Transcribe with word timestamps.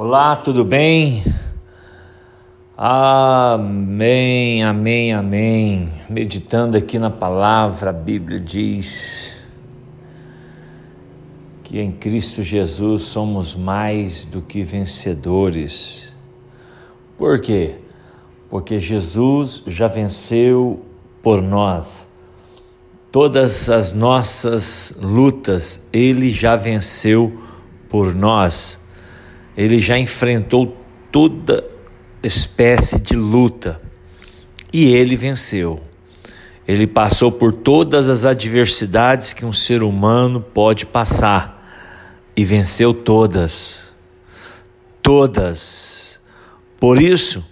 Olá, 0.00 0.36
tudo 0.36 0.64
bem? 0.64 1.24
Amém, 2.76 4.62
amém, 4.62 5.12
amém. 5.12 5.88
Meditando 6.08 6.76
aqui 6.76 7.00
na 7.00 7.10
palavra, 7.10 7.90
a 7.90 7.92
Bíblia 7.92 8.38
diz 8.38 9.34
que 11.64 11.80
em 11.80 11.90
Cristo 11.90 12.44
Jesus 12.44 13.02
somos 13.02 13.56
mais 13.56 14.24
do 14.24 14.40
que 14.40 14.62
vencedores. 14.62 16.14
Por 17.16 17.40
quê? 17.40 17.74
Porque 18.48 18.78
Jesus 18.78 19.64
já 19.66 19.88
venceu 19.88 20.86
por 21.20 21.42
nós. 21.42 22.08
Todas 23.10 23.68
as 23.68 23.92
nossas 23.92 24.94
lutas, 24.96 25.82
Ele 25.92 26.30
já 26.30 26.54
venceu 26.54 27.36
por 27.88 28.14
nós 28.14 28.78
ele 29.58 29.80
já 29.80 29.98
enfrentou 29.98 30.76
toda 31.10 31.64
espécie 32.22 33.00
de 33.00 33.16
luta 33.16 33.82
e 34.72 34.94
ele 34.94 35.16
venceu. 35.16 35.80
Ele 36.66 36.86
passou 36.86 37.32
por 37.32 37.52
todas 37.52 38.08
as 38.08 38.24
adversidades 38.24 39.32
que 39.32 39.44
um 39.44 39.52
ser 39.52 39.82
humano 39.82 40.40
pode 40.40 40.86
passar 40.86 41.68
e 42.36 42.44
venceu 42.44 42.94
todas. 42.94 43.88
Todas. 45.02 46.20
Por 46.78 47.02
isso, 47.02 47.44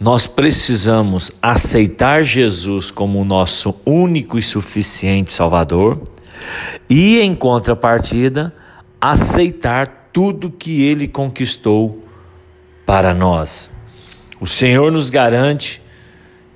nós 0.00 0.26
precisamos 0.26 1.30
aceitar 1.42 2.24
Jesus 2.24 2.90
como 2.90 3.20
o 3.20 3.26
nosso 3.26 3.74
único 3.84 4.38
e 4.38 4.42
suficiente 4.42 5.34
Salvador 5.34 6.00
e, 6.88 7.20
em 7.20 7.34
contrapartida, 7.34 8.54
aceitar 8.98 9.95
tudo 10.16 10.50
que 10.50 10.82
ele 10.82 11.06
conquistou 11.06 12.02
para 12.86 13.12
nós. 13.12 13.70
O 14.40 14.46
Senhor 14.46 14.90
nos 14.90 15.10
garante 15.10 15.82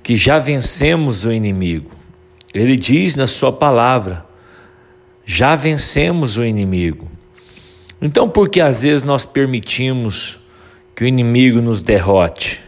que 0.01 0.15
já 0.15 0.39
vencemos 0.39 1.25
o 1.25 1.31
inimigo. 1.31 1.91
Ele 2.55 2.75
diz 2.75 3.15
na 3.15 3.27
Sua 3.27 3.53
palavra: 3.53 4.25
já 5.23 5.53
vencemos 5.53 6.37
o 6.37 6.43
inimigo. 6.43 7.07
Então, 8.01 8.27
por 8.27 8.49
que 8.49 8.59
às 8.59 8.81
vezes 8.81 9.03
nós 9.03 9.27
permitimos 9.27 10.39
que 10.95 11.03
o 11.03 11.07
inimigo 11.07 11.61
nos 11.61 11.83
derrote? 11.83 12.59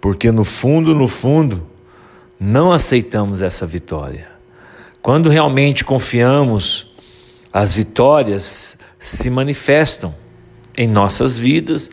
Porque 0.00 0.32
no 0.32 0.42
fundo, 0.42 0.96
no 0.96 1.06
fundo, 1.06 1.64
não 2.40 2.72
aceitamos 2.72 3.40
essa 3.40 3.64
vitória. 3.64 4.26
Quando 5.00 5.28
realmente 5.28 5.84
confiamos, 5.84 6.90
as 7.52 7.74
vitórias 7.74 8.76
se 9.02 9.28
manifestam 9.28 10.14
em 10.78 10.86
nossas 10.86 11.36
vidas 11.36 11.90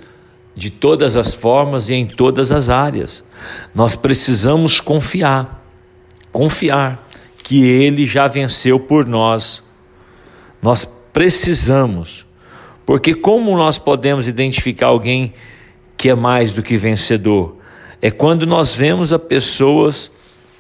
de 0.54 0.70
todas 0.70 1.18
as 1.18 1.34
formas 1.34 1.90
e 1.90 1.96
em 1.96 2.06
todas 2.06 2.52
as 2.52 2.70
áreas. 2.70 3.24
Nós 3.74 3.96
precisamos 3.96 4.80
confiar, 4.80 5.66
confiar 6.32 7.04
que 7.42 7.66
Ele 7.66 8.06
já 8.06 8.28
venceu 8.28 8.80
por 8.80 9.08
nós. 9.08 9.64
Nós 10.62 10.86
precisamos, 11.12 12.28
porque 12.86 13.16
como 13.16 13.58
nós 13.58 13.80
podemos 13.80 14.28
identificar 14.28 14.88
alguém 14.88 15.34
que 15.98 16.10
é 16.10 16.16
mais 16.16 16.54
do 16.54 16.62
que 16.62 16.78
vencedor? 16.78 17.58
É 18.00 18.12
quando 18.12 18.46
nós 18.46 18.76
vemos 18.76 19.12
as 19.12 19.22
pessoas, 19.24 20.12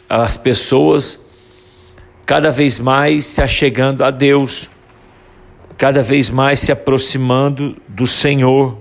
as 0.10 0.36
pessoas 0.36 1.24
cada 2.26 2.50
vez 2.50 2.80
mais 2.80 3.28
se 3.28 3.40
achegando 3.40 4.04
a 4.04 4.10
Deus 4.10 4.68
cada 5.80 6.04
vez 6.04 6.30
mais 6.30 6.60
se 6.60 6.74
aproximando 6.74 7.78
do 7.88 8.06
Senhor, 8.06 8.78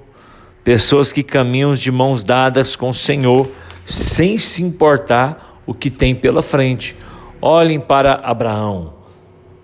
pessoas 0.64 1.12
que 1.12 1.22
caminham 1.22 1.74
de 1.74 1.92
mãos 1.92 2.24
dadas 2.24 2.74
com 2.74 2.90
o 2.90 2.94
Senhor, 2.94 3.48
sem 3.86 4.36
se 4.36 4.64
importar 4.64 5.60
o 5.64 5.72
que 5.72 5.90
tem 5.90 6.12
pela 6.12 6.42
frente. 6.42 6.96
Olhem 7.40 7.78
para 7.78 8.14
Abraão. 8.14 8.94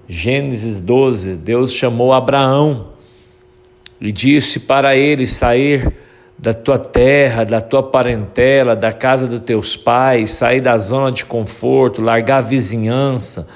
Gênesis 0.06 0.80
12, 0.80 1.34
Deus 1.34 1.72
chamou 1.72 2.12
Abraão 2.12 2.90
e 4.00 4.12
disse 4.12 4.60
para 4.60 4.94
ele 4.94 5.26
sair 5.26 5.92
da 6.38 6.54
tua 6.54 6.78
terra, 6.78 7.42
da 7.42 7.60
tua 7.60 7.82
parentela, 7.82 8.76
da 8.76 8.92
casa 8.92 9.26
dos 9.26 9.40
teus 9.40 9.76
pais, 9.76 10.30
sair 10.30 10.60
da 10.60 10.78
zona 10.78 11.10
de 11.10 11.24
conforto, 11.24 12.00
largar 12.00 12.38
a 12.38 12.42
vizinhança, 12.42 13.48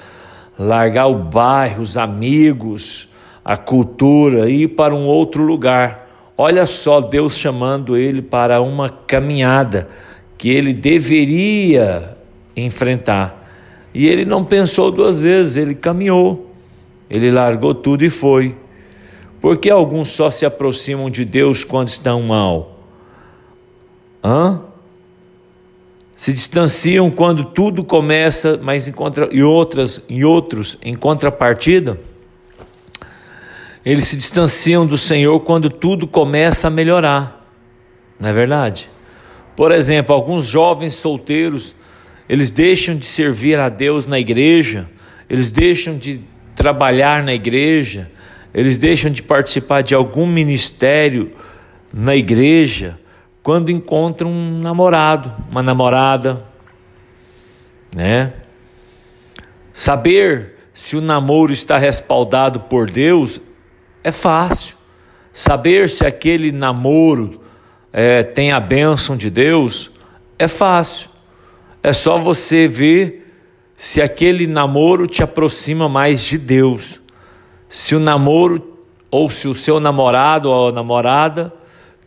largar 0.58 1.06
o 1.06 1.14
bairro, 1.14 1.80
os 1.80 1.96
amigos, 1.96 3.08
a 3.48 3.56
cultura, 3.56 4.50
ir 4.50 4.68
para 4.68 4.94
um 4.94 5.06
outro 5.06 5.42
lugar. 5.42 6.06
Olha 6.36 6.66
só 6.66 7.00
Deus 7.00 7.34
chamando 7.34 7.96
ele 7.96 8.20
para 8.20 8.60
uma 8.60 8.90
caminhada 8.90 9.88
que 10.36 10.50
ele 10.50 10.74
deveria 10.74 12.14
enfrentar. 12.54 13.50
E 13.94 14.06
ele 14.06 14.26
não 14.26 14.44
pensou 14.44 14.90
duas 14.90 15.18
vezes, 15.18 15.56
ele 15.56 15.74
caminhou, 15.74 16.52
ele 17.08 17.30
largou 17.30 17.74
tudo 17.74 18.04
e 18.04 18.10
foi. 18.10 18.54
Porque 19.40 19.70
alguns 19.70 20.08
só 20.08 20.28
se 20.28 20.44
aproximam 20.44 21.08
de 21.08 21.24
Deus 21.24 21.64
quando 21.64 21.88
estão 21.88 22.20
mal? 22.20 22.78
Hã? 24.22 24.60
Se 26.14 26.34
distanciam 26.34 27.10
quando 27.10 27.44
tudo 27.44 27.82
começa, 27.82 28.60
mas 28.62 28.86
em 28.86 28.92
contra, 28.92 29.26
e 29.32 29.42
outras 29.42 30.02
e 30.06 30.22
outros 30.22 30.76
em 30.82 30.94
contrapartida 30.94 31.98
eles 33.90 34.06
se 34.06 34.18
distanciam 34.18 34.86
do 34.86 34.98
Senhor 34.98 35.40
quando 35.40 35.70
tudo 35.70 36.06
começa 36.06 36.66
a 36.68 36.70
melhorar. 36.70 37.42
Não 38.20 38.28
é 38.28 38.32
verdade? 38.34 38.90
Por 39.56 39.72
exemplo, 39.72 40.14
alguns 40.14 40.44
jovens 40.44 40.92
solteiros, 40.92 41.74
eles 42.28 42.50
deixam 42.50 42.94
de 42.94 43.06
servir 43.06 43.58
a 43.58 43.70
Deus 43.70 44.06
na 44.06 44.18
igreja, 44.18 44.86
eles 45.26 45.50
deixam 45.50 45.96
de 45.96 46.20
trabalhar 46.54 47.22
na 47.22 47.32
igreja, 47.32 48.10
eles 48.52 48.76
deixam 48.76 49.10
de 49.10 49.22
participar 49.22 49.80
de 49.80 49.94
algum 49.94 50.26
ministério 50.26 51.32
na 51.90 52.14
igreja 52.14 52.98
quando 53.42 53.70
encontram 53.70 54.30
um 54.30 54.60
namorado, 54.60 55.34
uma 55.50 55.62
namorada, 55.62 56.44
né? 57.96 58.34
Saber 59.72 60.56
se 60.74 60.94
o 60.94 61.00
namoro 61.00 61.54
está 61.54 61.78
respaldado 61.78 62.60
por 62.60 62.90
Deus 62.90 63.40
é 64.02 64.12
fácil. 64.12 64.76
Saber 65.32 65.88
se 65.88 66.04
aquele 66.04 66.50
namoro 66.50 67.40
é, 67.92 68.22
tem 68.22 68.50
a 68.52 68.60
bênção 68.60 69.16
de 69.16 69.30
Deus 69.30 69.90
é 70.38 70.48
fácil. 70.48 71.08
É 71.82 71.92
só 71.92 72.18
você 72.18 72.66
ver 72.66 73.26
se 73.76 74.02
aquele 74.02 74.46
namoro 74.46 75.06
te 75.06 75.22
aproxima 75.22 75.88
mais 75.88 76.22
de 76.22 76.38
Deus. 76.38 77.00
Se 77.68 77.94
o 77.94 78.00
namoro 78.00 78.76
ou 79.10 79.30
se 79.30 79.46
o 79.48 79.54
seu 79.54 79.78
namorado 79.80 80.50
ou 80.50 80.72
namorada 80.72 81.52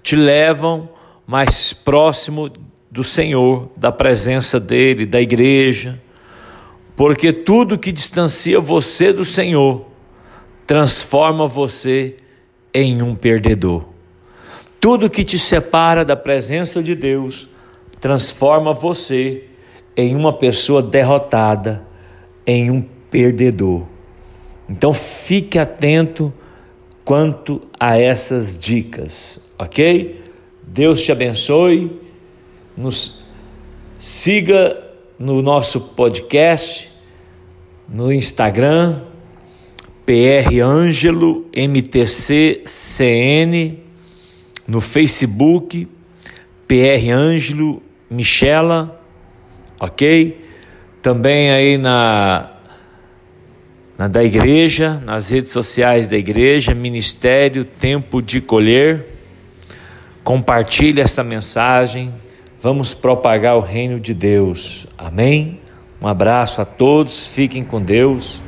te 0.03 0.16
levam 0.16 0.90
mais 1.25 1.74
próximo 1.74 2.51
do 2.90 3.03
Senhor, 3.03 3.69
da 3.78 3.91
presença 3.91 4.59
dele, 4.59 5.06
da 5.06 5.22
igreja. 5.22 6.01
Porque 6.96 7.31
tudo 7.31 7.80
que 7.80 7.91
distancia 7.91 8.59
você 8.59 9.13
do 9.13 9.24
Senhor 9.24 9.91
transforma 10.71 11.49
você 11.49 12.15
em 12.73 13.01
um 13.01 13.13
perdedor. 13.13 13.83
Tudo 14.79 15.09
que 15.09 15.25
te 15.25 15.37
separa 15.37 16.05
da 16.05 16.15
presença 16.15 16.81
de 16.81 16.95
Deus 16.95 17.49
transforma 17.99 18.73
você 18.73 19.49
em 19.97 20.15
uma 20.15 20.31
pessoa 20.31 20.81
derrotada, 20.81 21.85
em 22.47 22.71
um 22.71 22.81
perdedor. 22.81 23.85
Então 24.69 24.93
fique 24.93 25.59
atento 25.59 26.33
quanto 27.03 27.61
a 27.77 27.97
essas 27.97 28.57
dicas, 28.57 29.41
ok? 29.59 30.24
Deus 30.63 31.01
te 31.01 31.12
abençoe, 31.12 32.00
nos 32.77 33.25
siga 34.00 34.81
no 35.19 35.41
nosso 35.41 35.81
podcast, 35.81 36.89
no 37.89 38.09
Instagram, 38.09 39.11
PR 40.06 40.62
Ângelo 40.62 41.45
MTC 41.56 42.63
CN 42.65 43.77
no 44.68 44.81
Facebook, 44.81 45.88
PR 46.68 47.12
Ângelo 47.12 47.81
Michela, 48.09 49.01
ok? 49.80 50.39
Também 51.01 51.51
aí 51.51 51.77
na, 51.77 52.51
na 53.98 54.07
da 54.07 54.24
igreja, 54.24 55.01
nas 55.06 55.30
redes 55.30 55.51
sociais 55.51 56.09
da 56.09 56.18
igreja, 56.18 56.74
Ministério 56.74 57.65
Tempo 57.65 58.21
de 58.21 58.42
Colher. 58.42 59.07
Compartilhe 60.24 61.01
essa 61.01 61.24
mensagem, 61.24 62.13
vamos 62.62 62.94
propagar 62.94 63.57
o 63.57 63.62
reino 63.62 64.00
de 64.00 64.13
Deus. 64.13 64.88
Amém? 64.98 65.59
Um 66.01 66.07
abraço 66.07 66.62
a 66.62 66.65
todos, 66.65 67.27
fiquem 67.27 67.63
com 67.63 67.81
Deus. 67.81 68.44